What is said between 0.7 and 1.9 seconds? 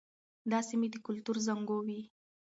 د کلتور زانګو